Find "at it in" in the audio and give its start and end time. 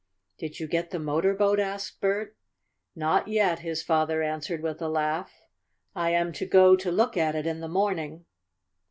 7.17-7.59